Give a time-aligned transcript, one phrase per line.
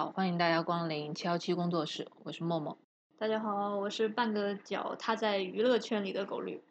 [0.00, 2.78] 好，欢迎大家光临七幺七工作室，我是默默。
[3.18, 6.62] 大家好，我是半个脚踏在娱乐圈里的狗绿。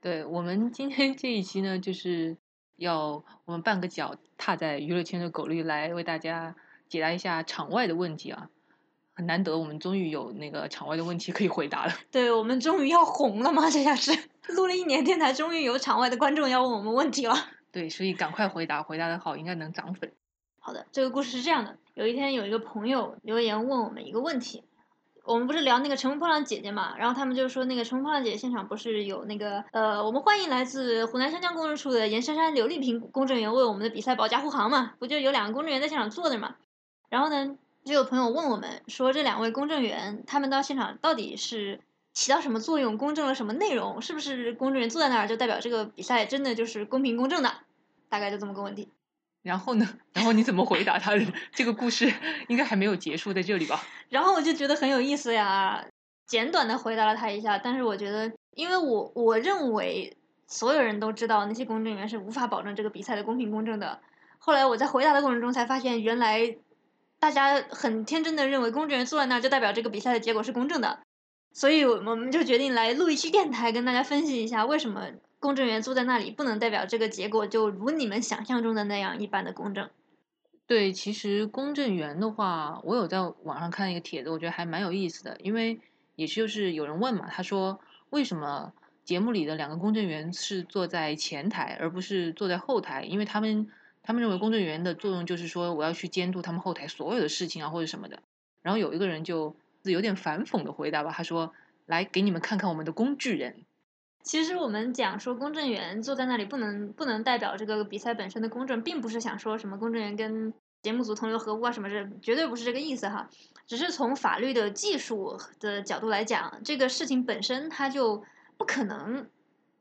[0.00, 2.36] 对我们今天这一期呢，就是
[2.74, 6.56] 要我们半个脚踏在娱乐圈的狗绿来为大家
[6.88, 8.50] 解答一下场外的问题啊。
[9.14, 11.92] 很难得，我们终于有那个场外的问题可以回答了。
[12.10, 13.70] 对我们终于要红了吗？
[13.70, 14.10] 这下是
[14.48, 17.36] 录了一年电台，终于有场外的观众要问我们问题了。
[17.70, 20.10] 对，所以赶快回答，回答的好应该能涨粉。
[20.66, 24.64] 好的，这个故事是这样的：有一天有一个朋友留言问我们一个问题，
[25.22, 36.56] 我们不是聊那个乘风破浪姐姐嘛，然后他们就说那个乘风破浪姐姐现场不是有那个呃，我们欢迎来自湖南湘江公证处的严珊珊、刘丽萍公证员为我们的比赛保驾护航嘛，不就有两个公证员在现场坐着嘛？
[37.10, 37.58] 然后呢？
[37.84, 41.82] 就有朋友问我们说，这两位公证员他们到现场到底是
[42.14, 44.00] 起到什么作用，公证了什么内容？
[44.00, 47.52] 是不是公证员坐在那儿就代表这个比赛真的就是公平公正的？
[48.08, 48.88] 大概就这么个问题。
[49.44, 49.88] 然后呢？
[50.12, 51.12] 然后你怎么回答他？
[51.52, 52.12] 这个故事
[52.48, 53.80] 应该还没有结束在这里吧？
[54.08, 55.84] 然后我就觉得很有意思呀，
[56.26, 57.56] 简短的回答了他一下。
[57.58, 60.16] 但是我觉得，因为我我认为
[60.48, 64.00] 所有人都知道那些公证员是无法保证这个比赛的公平公正的。
[64.38, 66.56] 后来我在回答的过程中才发现，原来。
[67.20, 70.98] 大家很天真的认为公证员坐在那儿就代表这个比赛的结果是公正的，
[71.54, 75.06] 所以我们就决定来录一期电台，跟大家分析一下为什么
[75.44, 79.90] 公证员坐在那里不能代表这个结果就如你们想象中的那样一般的公正。
[80.66, 85.78] 对，其实公证员的话，我有在网上看一个帖子，我觉得还蛮有意思的，因为
[86.16, 87.78] 也就是有人问嘛，他说
[88.08, 88.72] 为什么
[89.04, 93.68] 节目里的两个公证员是坐在前台而不是坐在后台，因为他们。
[94.06, 98.18] 他们认为公证员的作用就是说，我要去监督他们后台所有的事情啊，或者什么的。
[98.60, 101.54] 然后有一个人就有点反讽的回答吧，他说
[101.88, 103.64] ：“来给你们看看我们的工具人。”
[104.24, 110.52] 其实我们讲说公证员坐在那里不能不能代表这个比赛本身的公正，并不是想说什么公证员跟
[110.82, 113.28] 节目组同流合污啊什么这绝对不是这个意思哈。
[113.66, 118.24] 只是从法律的技术的角度来讲，这个事情本身它就
[118.56, 119.28] 不可能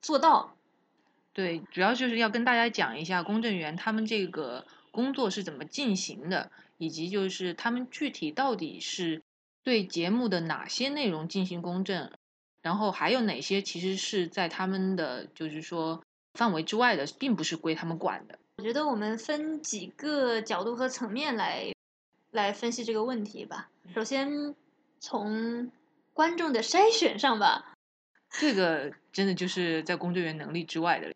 [0.01, 0.55] 做到。
[1.31, 9.21] 对，主要就是要跟大家讲一下公证员他们这个工作是怎么进行的，以及就是他们具体到底是
[9.63, 12.11] 对节目的哪些内容进行公证，
[12.63, 16.01] 然后还有哪些其实是在他们的就是说
[16.33, 18.39] 范围之外的，并不是归他们管的。
[18.57, 21.71] 我觉得我们分几个角度和层面来
[22.31, 23.69] 来分析这个问题吧。
[23.93, 24.55] 首先
[24.99, 25.69] 从
[26.13, 27.73] 观众的筛选上吧，
[28.31, 31.11] 这个真的就是在工作人员能力之外的。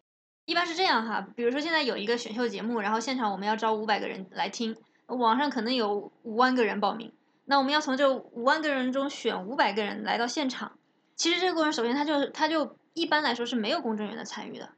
[0.45, 4.75] 一般是这样哈，比如说现在有一个选秀节目，然后现场我们要招五百个人来听，
[5.07, 7.11] 网上可能有五万个人报名，
[7.45, 10.73] 那我们要从这五万个人中选五百个人来到现场。
[11.17, 14.69] 其实这个过程首先他就他就一般来说是没有公证员的参与的，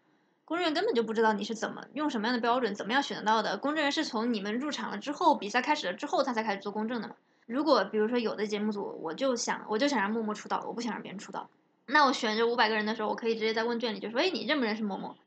[0.46, 3.58] 公证员根本就不知道你是怎么用什么样的标准，怎么样选得到的。
[3.58, 7.16] 公证员是从你们入场了之后，比赛开始了之后，他才开始做公证的嘛。
[7.46, 11.50] 如果比如说有的节目组，我就想我就想让默默出道，我不想让别人出道，
[11.86, 15.18] 那我选这五百个人的时候，我可以直接在问卷里就说，哎，你认不认识默默？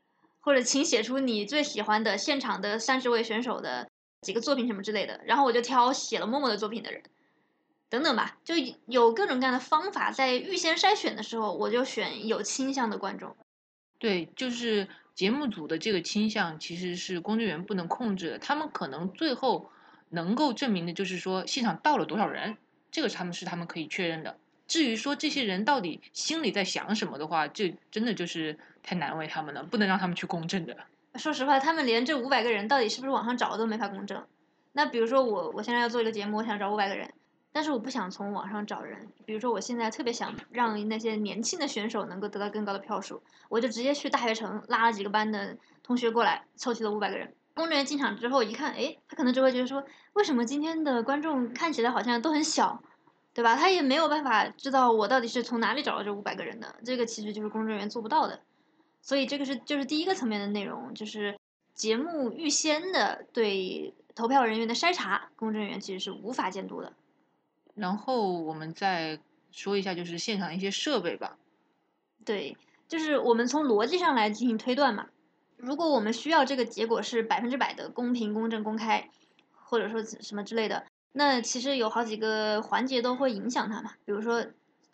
[0.41, 3.87] 或者请写出你最喜欢的现场的三十位选手的
[4.21, 7.03] 几个作品什么之类的，然后我就挑写了默默的作品的人，
[7.93, 8.55] 等等吧，就
[8.87, 13.35] 有各种各样的方法，在预先筛选的时候，我就选有倾向的观众。
[13.99, 19.69] 对，就是节目组的这个倾向其实是工作人员不能控制的，他们可能最后
[20.09, 22.57] 能够证明的就是说现场到了多少人，
[22.89, 24.35] 这个他们是他们可以确认的。
[24.67, 30.75] 至于说这些人到底心里在想什么的话，这真的就是太难为他们了，不能让他们去公证的。
[31.13, 34.25] 说实话，他们连这五百个人到底是不是网上找的都没法公证。
[34.71, 37.13] 那比如说我，我现在要做一个节目，我想找五百个人，
[37.53, 39.07] 但是我不想从网上找人。
[39.25, 47.33] 比如说我现在特别想让那些年轻的选手能够得到更高的票数，我就直接去大学城拉了几个班的同学过来，凑齐了五百个人。
[47.53, 52.81] 公证员进场之后一看，哎，他可能就会觉得说，为什么今天的观众看起来好像都很小？
[53.35, 53.55] 对吧？
[53.55, 58.41] 他也没有办法知道我到底是从哪里找到这五百个人的，这个其实就是公证员做不到的。
[59.01, 61.37] 所以这个是就是第一个层面的内容，就是
[61.73, 66.93] 节目预先的对投票人员的筛查，公证员其实是无法监督的。
[67.75, 69.19] 然后我们再
[69.51, 71.37] 说一下，就是现场一些设备吧。
[72.25, 75.07] 对，就是我们从逻辑上来进行推断嘛。
[75.57, 79.09] 如果我们需要这个结果是百分之百的公平、公正、公开，
[79.53, 80.85] 或者说什么之类的。
[81.13, 84.45] 那其实有好几个环节都会影响它嘛，比如说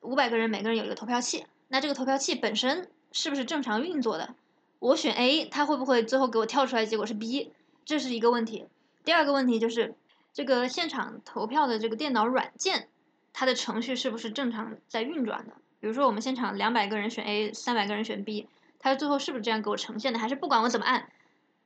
[0.02, 4.36] 五百个人每个人有一个投票器，那这个投票器本身是不是正常运作的？
[4.80, 7.52] 我选 A，它会不会最后给我跳出来结果是 B？
[7.86, 8.68] 这是一个问题。
[9.04, 9.96] 第二个问题就是
[10.34, 12.88] 这个现场投票的这个电脑软件，
[13.34, 15.54] 它的程序是不是正常在运转的？
[15.80, 18.48] 比如说我们现场两百个人选 A，三百个人选 B，
[18.80, 20.20] 它最后是不是这样给我呈现的？
[20.20, 21.10] 还是不管我怎么按，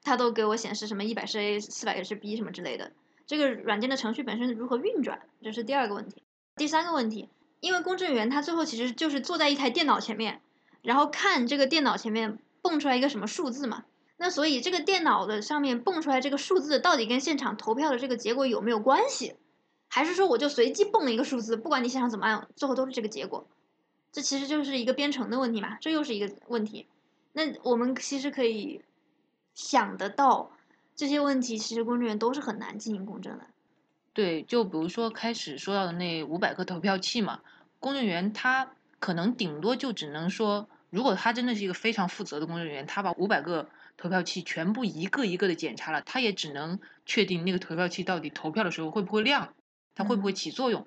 [0.03, 2.91] 它都给我显示什么一百是 A，四百个是 B 什么之类的？
[3.25, 6.21] 这个软件的程序本身如何运转，这是第二个问题。
[6.55, 7.29] 第三个问题，
[7.59, 10.41] 因为公证员他最后其实就是坐在一台电脑前面，
[10.81, 13.85] 然后看这个电脑前面蹦出来一个什么数字嘛。
[14.17, 19.35] 那所以这个电脑的上面蹦出来这个数字到底跟现场投票的这个结果有没有关系？
[19.87, 23.47] 还是说我就随机蹦了一个数字，不管你现场怎么按，最后都是这个结果？
[24.11, 26.87] 这其实就是一个编程的问题嘛，这又是一个问题。
[27.31, 28.81] 那我们其实可以
[29.53, 30.51] 想得到
[30.95, 33.45] 这些问题，其实公证员都是很难进行公证的。
[34.13, 37.41] 对，就比如说开始说到的那五百个投票器嘛，
[37.79, 43.67] 公证员他可能顶多就只能说，如果他真的是一个非常负责的公证员，他把五百个
[43.97, 49.53] 投票器全部一个一个的检查了，他也只能确定那个投票器到底投票的时候会不会亮，
[49.95, 50.85] 它会不会起作用。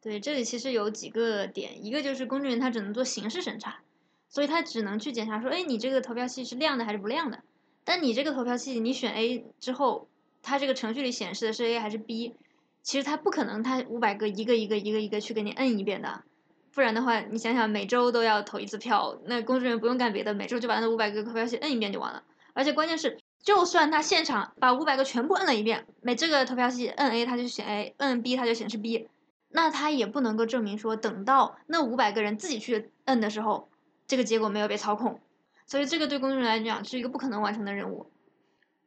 [0.00, 3.80] 对，这里其实有几个点，一个就是公证员他只能做形式审查，
[4.28, 7.42] 所以他只能去检查说，哎，你这个投票器是亮的还是不亮的？
[7.84, 10.08] 但你这个投票器你选 A 之后，
[10.42, 12.34] 它这个程序里显示的是 A 还是 B？
[12.82, 16.24] 其实他不可能他五百个一个一个一个一个去给你摁一遍的，
[16.74, 22.24] 不然的话，你想想每周都要投一次票，那公证员不用干别的，每周就把那五百个投票器摁一遍就完了。
[22.54, 29.08] 而且关键是，就算他现场把五百个全部摁了一遍，每这个投票器摁 A 他就选 A，摁 B 他就显示 B。
[29.54, 33.68] 那他也不能够证明说，等到那五百个人自己去摁的时候，
[34.06, 35.20] 这个结果没有被操控，
[35.66, 38.10] 所以这个对公众人来讲是一个不可能完成的任务。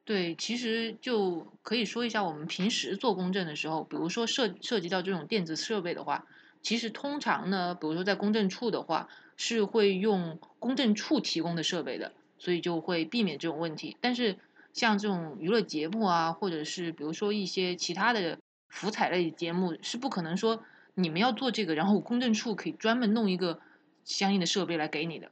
[0.03, 6.25] 对，其实就可以说一下，我们平时做公证的时候，比如说涉涉及到这种电子设备的话，
[6.61, 13.97] 其实通常呢，比如说在公证处的话，是会用公证处提供的设备的，所以就会避免这种问题。
[14.01, 14.37] 但是
[14.73, 18.37] 像这种娱乐节目啊，或者是比如说一些其他的。
[18.67, 20.61] 福彩类节目是不可能说
[20.95, 23.61] 你们要做这个，然后公证处可以专门弄一个
[24.03, 25.31] 相应的设备来给你的。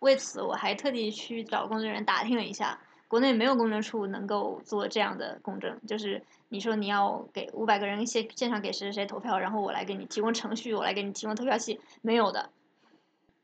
[0.00, 5.78] 为此，我还特地去找公证人打听了一下，国内没有公证处能够做这样的公证。
[5.86, 12.50] 就是你说你要给五百个人现现场给谁谁谁投票，然后我来给你提供程序，我来给你提供投票器，没有的。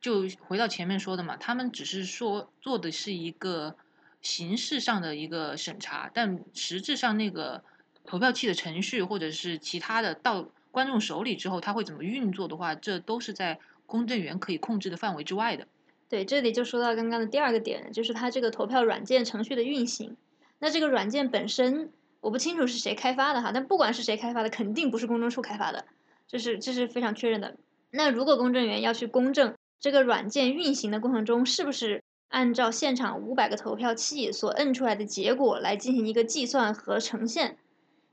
[0.01, 3.77] 就回到前面说的嘛，他们只是说做的是一个
[4.23, 7.63] 形式上的一个审查，但实质上那个。
[8.07, 15.69] 投票器的程序，或者是其他的到观众手里之后，它会怎么运作的话，这都是在公证员可以控制的范围之外的。
[16.09, 20.17] 对，这里就说到刚刚的第二个点，就是它这个投票软件程序的运行。
[20.59, 25.85] 那这个软件本身，我不清楚是谁开发的哈，但不管是谁开发的，肯定不是公证处开发的，
[26.27, 27.59] 这是这是非常确认的。
[27.91, 37.57] 那如果公证员要去公证这个软件运行的过程中，是不是按照现场五百个投票器所摁出来的结果来进行一个计算和呈现？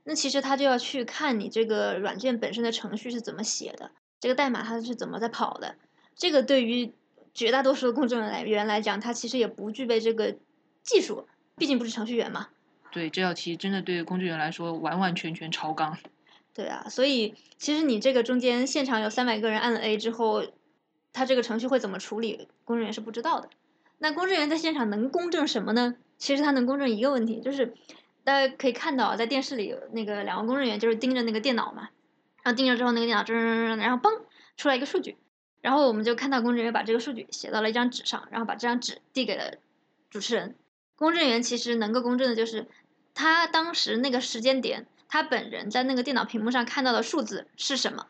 [0.04, 5.76] 那其实他就要去看你这个软件本身的程序是怎么写的，这个代码它是怎么在跑的。
[6.16, 6.92] 这个对于
[7.34, 10.34] 绝大多数的公证员来讲，他其实也不具备这个
[10.82, 12.48] 技术，毕竟不是程序员嘛。
[12.90, 15.98] 对，这道题真的对公证员来说完完全全超纲。
[16.54, 20.42] 对啊，所以其实你这个中间现场有三百个人按了 A 之后，
[21.12, 23.48] 他这个程序会怎么处理，公证员是不知道的。
[23.98, 25.96] 那公证员在现场能公证什么呢？
[26.18, 27.74] 其实他能公证一个问题，就是。
[28.24, 31.88] 大家可以看到，在电视里那个两个工作人员就是盯着那个电脑嘛，
[32.42, 33.32] 然后盯着之后，那个电脑噔，
[33.78, 34.20] 然后嘣
[34.58, 35.16] 出来一个数据，
[35.62, 39.54] 然后我们就看到工作人员把这个数据写到了一张纸上，然后把这张纸递给了
[40.10, 40.56] 主持人。
[40.94, 42.66] 公证员其实能够公证的就是
[43.14, 48.08] 他当时那个时间点，他本人在那个电脑屏幕上看到的数字是什么，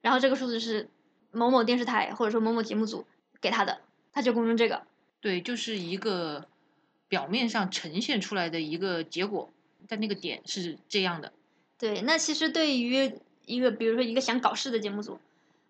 [0.00, 0.88] 然后这个数字是
[1.32, 3.04] 某某电视台或者说某某节目组
[3.40, 3.80] 给他的，
[4.12, 4.82] 他就公证这个。
[5.20, 6.46] 对，就是一个。
[7.10, 9.50] 表面上呈现出来的一个结果，
[9.88, 11.32] 但那个点是这样的。
[11.76, 15.18] 对，那其实对于一个，比如说一个想搞事的节目组，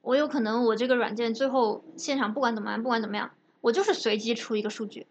[0.03, 3.31] 我有可能我这个软件最后现场不管怎么样，不管怎么样，
[3.63, 5.07] 我就是随机出一个数据，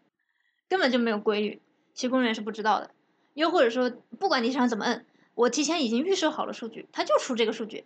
[0.67, 1.59] 根本就没有规律，
[1.95, 2.91] 其实工作人员是不知道的。
[3.33, 3.89] 又或者说，
[4.19, 7.85] 不管你想怎么摁，我提前已经预设好了数据，他就出这个数据，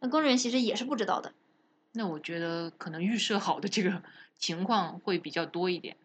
[0.00, 1.34] 那工作人员其实也是不知道的。
[1.92, 4.02] 那我觉得可能预设好的这个
[4.38, 5.96] 情况会比较多一点。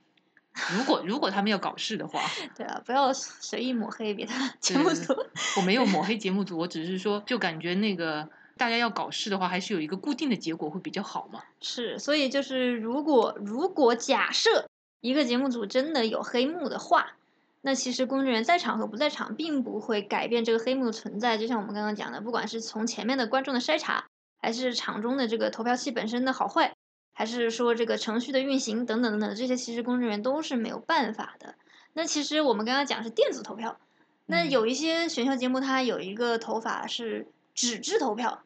[0.76, 2.20] 如果如果他们要搞事的话，
[2.58, 5.16] 对啊，不要随意抹黑别的节目组。
[5.58, 8.28] 我没有抹黑节目组，我只是说，就感觉那个
[8.58, 11.44] 大家要搞事的话，还是有一个固定的结果会比较好嘛。
[11.62, 14.68] 是，所以就是如果如果假设
[15.02, 17.18] 一个节目组真的有黑幕的话，
[17.62, 21.38] 那其实工作人员在场和不在场并不会改变这个黑幕的存在。
[21.38, 24.06] 就像我们刚刚讲的，不管是从前面的观众的筛查，
[24.40, 26.76] 还是场中的这个投票器本身的好坏。
[27.20, 31.56] 还是说这个程序的运行等等等等，这些其实工作人员都是没有办法的。
[31.94, 33.80] 那其实我们刚刚讲是电子投票，
[34.28, 38.44] 那有一些选秀节目它有一个投法是纸质投票。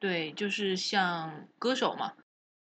[0.00, 2.14] 对，就是像歌手嘛，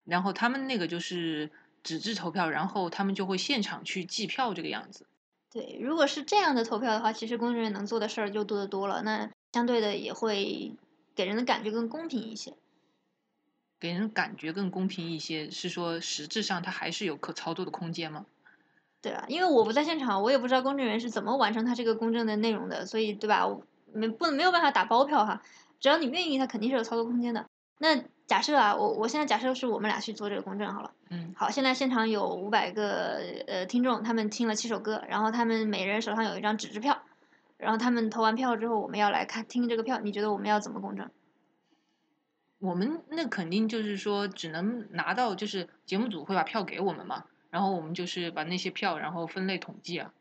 [0.06, 1.50] 然后他们那个就是
[1.82, 5.08] 纸质投票，然后他们就会现场去计票这个样子。
[5.52, 9.02] 对，如果是这样的投票的话，其实工作人员能做的事儿就多得多了。
[9.02, 10.78] 那相对的也会
[11.16, 12.54] 给人的感觉更公平一些。
[13.80, 18.26] 给人感觉更公平一些，是说实质上它还是有可操作的空间吗？
[19.02, 23.48] 对啊，因为我不在现场，我也不知道公证员是怎么完成他这个公证的内容的，所以对吧？
[23.94, 25.42] 没不没有办法打包票哈。
[25.80, 27.46] 只要你愿意，他肯定是有操作空间的。
[27.78, 30.92] 那假设啊，我我现在假设是我们俩去做这个公证好了。
[31.10, 31.34] 嗯。
[31.38, 37.04] 好，现在现场有五百个呃听众，他们听了七首歌，然后他们每人手上有一张纸质票，
[37.58, 41.10] 然后他们投完票之后，我们要来看听这个票，你觉得我们要怎么公证？
[42.60, 50.12] 我们那肯定就是说，只能拿到就是节目组会把票给我们嘛，然后我们就是把那些票然后分类统计啊。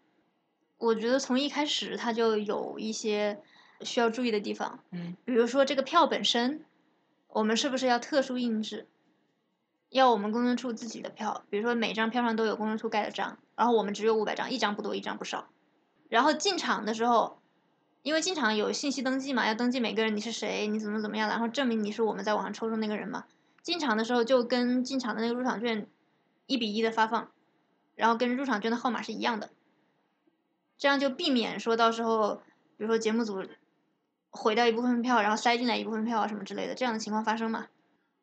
[0.76, 3.40] 我觉得从一开始他就有一些
[3.80, 6.62] 需要注意的地方，嗯，比如说这个票本身，
[7.28, 8.86] 我们是不是要特殊印制？
[9.88, 15.48] 要我们公证处自己的票，比如说每张票上都有公证处盖的章，然后我们只有五百张，一张不多，一张不少。
[16.10, 17.38] 然后进场的时候。
[18.06, 23.24] 因为进场有信息登记嘛，要登记每个人你是谁，你怎么怎么样，然后证明你是我们在网上抽中那个人嘛。
[23.64, 25.88] 进场的时候就跟进场的那个入场券
[26.46, 27.28] 一比一的发放，
[27.96, 29.50] 然后跟入场券的号码是一样的，
[30.78, 32.36] 这样就避免说到时候，
[32.76, 33.44] 比如说节目组
[34.30, 37.66] 毁掉一部分票，然后塞进来一部分票啊什么之类的这样的情况发生嘛。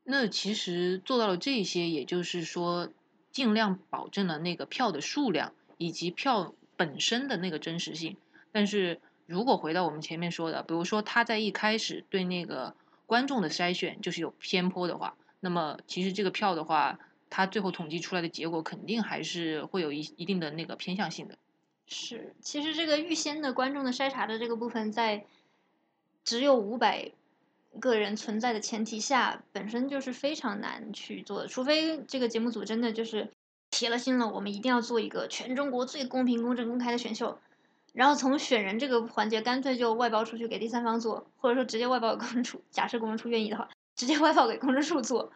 [0.06, 2.88] 那其实做到了这些，也就是说
[3.34, 8.16] 尽量保证了那个票的数量以及票本身的那个真实性，
[8.54, 9.02] 但是。
[9.26, 12.76] 如果回到我们前面说的，比如说他在一开始对那个
[13.06, 17.00] 观众的筛选就是有偏颇的话，那么其实这个票的话，
[17.30, 21.38] 他最后统计出来的结果肯定还是会有一一定的那个偏向性的。
[21.88, 25.26] 是，其实这个预先的观众的筛查的这个部分，在
[26.24, 27.12] 只有五百
[27.80, 33.32] 个人存在的前提下，本身就是非常难去做的，除非这个节目组真的就是
[33.70, 37.38] 铁了心了，我们一定要做一个全中国最公平、公正、公开的选秀。
[37.94, 42.62] 然后从选人这个环节，干脆就外包出去给第三方做，或者说直接外包给公证处。
[42.72, 45.32] 假设公证处愿意的话，直接外包给公证处做。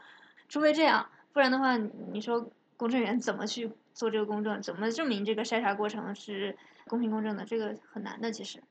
[0.49, 4.61] 除非这样，不然的话，你说公证员怎么去做这个公证？
[4.61, 7.45] 怎么证明这个筛查过程是公平公正的？
[7.45, 8.61] 这个很难的，其实。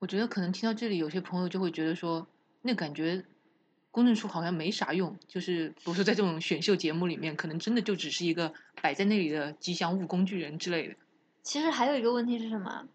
[0.00, 2.26] 我觉得可能听到这里，有些朋友就会觉得说，
[2.62, 3.24] 那感觉
[3.92, 8.52] 公证处好像没啥用，就是比如说在这种选秀节目里面，可能真的就只是一个
[8.82, 10.96] 摆在那里的吉祥物、工具人之类的。
[11.44, 12.88] 其实还有一个问题是什么？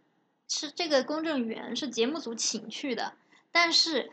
[0.50, 3.14] 是这个公证员是节目组请去的，
[3.52, 4.12] 但是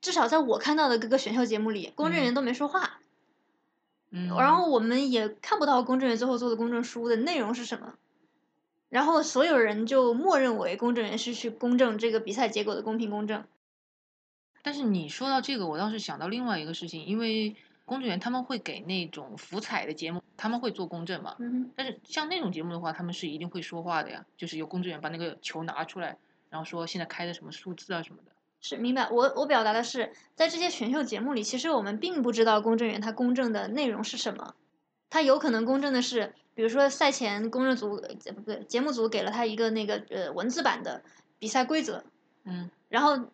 [0.00, 3.00] 至少在我看到的各个选秀节目里，公证员都没说话。
[4.08, 4.34] 嗯。
[4.38, 7.94] 然后我们也看不到公证员最后做的公证书的内容是什么。
[8.88, 13.44] 然后所有人就默认为公证员是去公证这个比赛结果的公平公正。
[14.62, 17.54] 但是你说到这个，我倒是想到另外一个事情，因为。
[17.90, 21.34] 公证员他们会给那种福彩的节目，他们会做公证嘛？
[21.40, 26.16] 嗯但是像那种节目的话，他们是一定会说话的呀，就是有公证员把那个球拿出来，
[26.50, 28.30] 然后说现在开的什么数字啊什么的。
[28.60, 34.54] 是明白，我我表达的是，在这些选秀节目里，其实我们并不知道公证员他公证的内容是什么，
[35.10, 38.00] 他有可能公证的是，比如说赛前公证组
[38.36, 41.02] 不对，节目组给了他一个那个呃文字版的
[41.40, 42.04] 比赛规则，
[42.44, 43.28] 嗯，然后。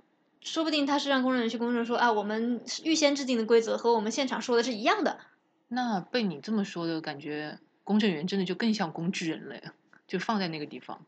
[0.47, 5.19] 说不定他是让公证员去公证说啊，我们预先制定的规则和我们现场说的是一样的。
[5.67, 9.75] 那被你这么说的感觉，公证员真的就更像工具人了呀？
[10.07, 11.01] 就放在那个地方。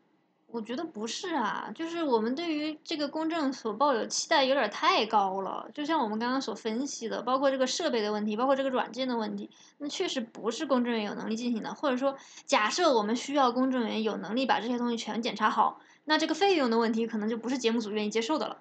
[0.51, 5.69] 我觉得不是啊，就是我们对于这个公证所抱有期待有点太高了。
[5.73, 11.73] 就像我们刚刚所分析的，包括这个设备的问题，包括这个软件的问题，那确实不是公证员有能力进行的。
[11.75, 18.59] 或者说，假设我们需要公证员有能力把这些东西全检查好，那这个费用的问题可能就不是节目组愿意接受的了。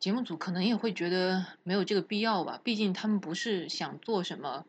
[0.00, 4.66] 节目组可能也会觉得没有这个必要吧，毕竟他们不是想做什么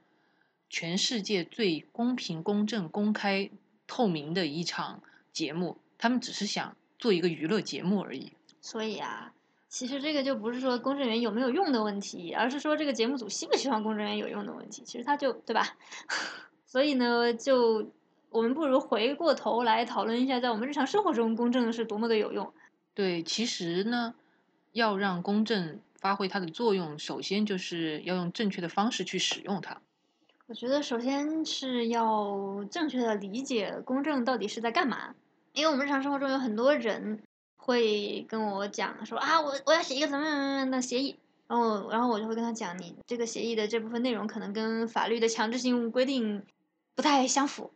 [0.69, 3.49] 全世界最公平、公正、公开、
[3.85, 5.03] 透明的一场
[5.33, 8.31] 节目，他们只是想做一个娱乐节目而已。
[8.61, 9.33] 所以啊，
[9.67, 14.83] 其实这个就不是说公证员有没有用的问题，而是说这个节目组希不希望公证员有用的问题。
[14.85, 15.75] 其实他就对吧？
[16.65, 17.91] 所以呢，就
[18.29, 22.53] 我们不如回过头来讨论一下，在我们日常生活中公证是多么的有用。
[22.93, 24.15] 对，其实呢。
[24.75, 29.81] 要让公证发挥它的作用，首先就是要用正确的方式去使用它。
[30.47, 35.15] 我觉得首先是要正确的理解公证到底是在干嘛，
[35.53, 37.23] 因为我们日常生活中有很多人
[37.55, 41.15] 会跟我讲说啊，我我要写一个怎么怎么样的协议，
[41.47, 46.43] 然后然后我就会跟他讲，你这个协议的这部分内容可能跟法律的强制性规定
[46.95, 47.71] 不太相符，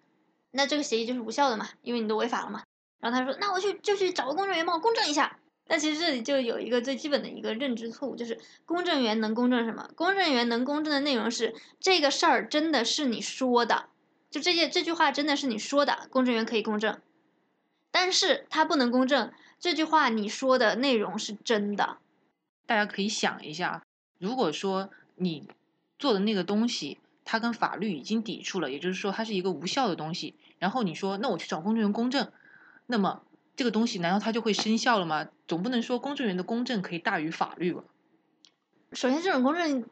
[0.51, 2.63] 那这个协议就是无效的嘛，因为你都违法了嘛。
[3.00, 5.39] 然后他说，那我去就去找个公证员帮我公证一下。
[5.70, 9.88] 但其实这里就有一个最基本的一个认知错误，就是公证员能公证什么？
[9.96, 13.86] 公证员能公证的内容是这个事儿真的是你说的，
[14.32, 17.00] 就这件这句话真的是你说的，公证员可以公证。
[17.92, 21.98] 但是他不能公证这句话你说的内容是真的。
[22.66, 23.84] 大家可以想一下，
[24.18, 25.48] 如果说你
[26.00, 32.32] 做的那个东西，它跟法律已经抵触了，也就是说它是一个无效的东西，然后你说那我去找公证员公证，
[32.88, 33.22] 那么
[33.60, 35.28] 这个东西难道它就会生效了吗？
[35.46, 37.84] 总不能说公证员的公证可以大于法律吧？
[38.94, 39.84] 首先，这种公证，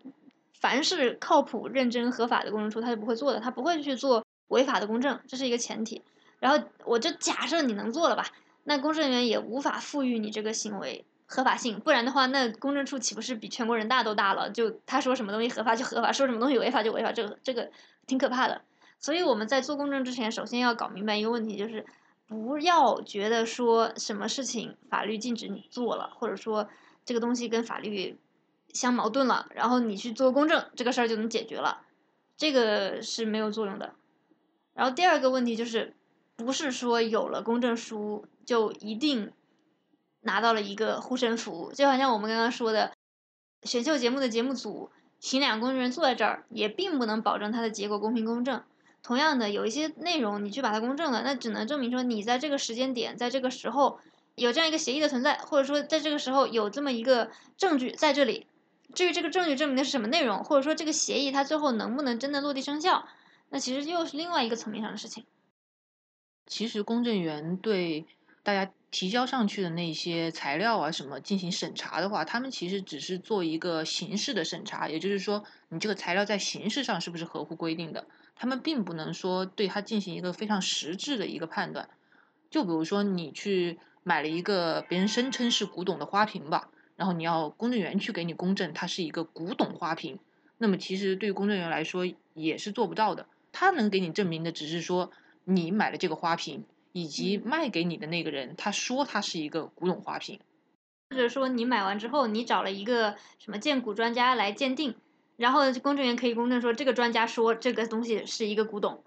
[0.53, 6.01] 凡是靠谱、认真、合法的公证处，他就不会做的，他不会去做违法的公证，这是一个前提。
[6.39, 8.27] 然后我就假设你能做了吧，
[8.63, 14.49] 那公证员也无法赋予你这个行为合法性，不然的话，那公证处岂不是比全国人大都大了？
[14.49, 17.69] 就他说什么东西合法就合法，说什么东西违法就违法，这个这个
[18.05, 18.61] 挺可怕的。
[19.01, 21.85] 所以我们在做公证之前，首先要搞明白一个问题，就是
[22.27, 26.69] 不要觉得说什么事情法律禁止你做了，或者说
[27.05, 28.19] 这个东西跟法律。
[28.73, 31.81] 相矛盾了，然后你去做公证，这个事儿就能解决了，
[32.35, 33.95] 这个是没有作用的。
[34.75, 35.95] 然后第二个问题就是，
[36.35, 39.31] 不是说有了公证书就一定
[40.21, 42.93] 拿到了一个护身符，就好像我们刚刚说的，
[43.63, 48.61] 选秀节目的节目组请两个公证员坐在这儿，也并不能保证它的结果公平公正。
[49.07, 54.01] 同样的，有一些内容你去把它公证了，那只能证明说你在这个时间点，在这个时候
[54.35, 58.47] 有这样一个协议的存在，或者说在这个时候有这么一个证据在这里。
[58.93, 63.07] 至于这个证据证明的是什么内容，或者说这个协议它最后能不能真的落地生效，
[63.47, 65.23] 那其实又是另外一个层面上的事情。
[66.45, 68.05] 其实公证员对
[68.43, 78.05] 大家提交上去的那些材料啊什么进行审查的话，他们其实只是做一个形式的审查，也就是说你这个材料在形式上是不是合乎规定的，
[78.37, 81.89] 他们并不能说对它进行一个非常实质的一个判断。
[82.49, 86.69] 就比如说你去买了一个别人声称是古董的花瓶吧。
[86.95, 90.17] 然后你要公证员去给你公证，它是一个古董花瓶，
[90.57, 93.27] 那么其实对于公证员来说也是做不到的。
[93.51, 95.11] 他能给你证明的只是说
[95.43, 100.39] 你买了这个花瓶，以及卖给你的那个人他说它是一个古董花瓶，
[101.11, 104.95] 或者说你买完之后你找了一个什么鉴古专家来鉴定，
[105.37, 109.03] 然后公证员可以公证说这个专家说这个东西是一个古董。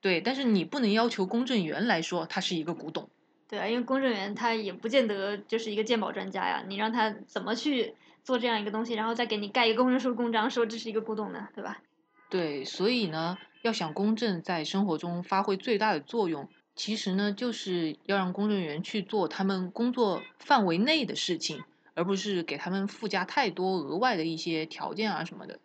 [0.00, 3.08] 对，但是你不能要求公证员来说它是一个古董。
[3.48, 11.80] 对啊，因为公证员他也不见得就是一个鉴宝专家呀，你让他怎么去做这样一个东西，然后再给你盖一个公证书公章，说这是一个古董呢，对吧？
[12.28, 21.62] 对，所以呢，要想公证在生活中发挥最大的作用，其实呢，就是要让公证员去做他们工作范围内的事情，
[21.96, 25.58] 而不是给他们附加太多额外的一些条件啊什么的。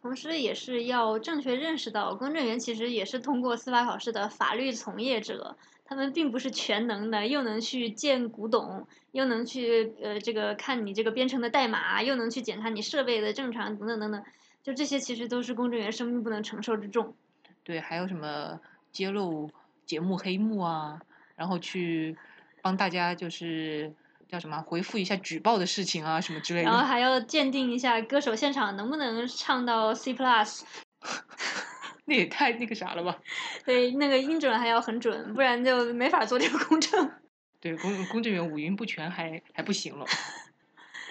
[0.00, 5.56] 同时，也是要正确认识到，公证员其实也是通过司法考试的法律从业者。
[5.84, 14.22] 他们并不是全能的，又能去建古董，又能去呃这个看你这个编程的代码，又能去检查你设备的正常等等等等，
[14.62, 17.16] 就这些其实都是公证员生命不能承受之重。
[17.64, 18.60] 对，还有什么
[18.92, 19.50] 揭露
[19.86, 21.00] 节目黑幕啊，
[21.34, 22.16] 然后去
[22.60, 23.90] 帮大家就是
[24.28, 26.66] 叫什么回复一下举报的事情啊什么之类的。
[26.66, 30.62] 然后还要鉴定一下歌手现场能不能唱到 C plus。
[32.04, 33.18] 那也太那个啥了吧？
[33.66, 37.10] 对，那个音准还要很准，不然就没法做这个公证。
[37.60, 40.06] 对，公公证员五音不全还还不行了。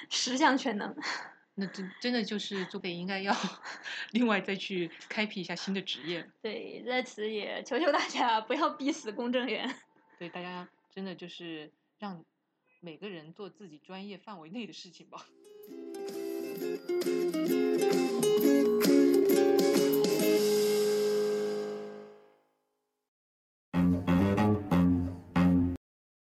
[0.10, 0.95] 十项全能。
[1.60, 3.36] 那真真的就是作北应该要
[4.12, 6.27] 另外再去开辟一下新的职业。
[6.41, 9.75] 对，在此也求求大家不要逼死公证员。
[10.19, 12.23] 对，大家真的就是让
[12.88, 15.28] 每个人做自己专业范围内的事情吧。